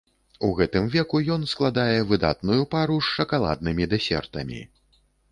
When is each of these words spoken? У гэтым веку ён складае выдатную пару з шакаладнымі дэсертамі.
У 0.45 0.47
гэтым 0.59 0.85
веку 0.93 1.19
ён 1.33 1.43
складае 1.51 1.99
выдатную 2.11 2.57
пару 2.71 2.97
з 3.07 3.13
шакаладнымі 3.19 3.87
дэсертамі. 3.93 4.63